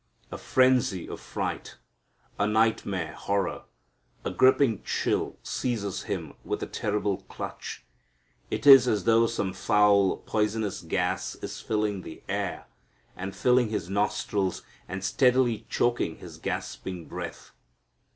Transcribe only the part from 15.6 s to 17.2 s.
choking His gasping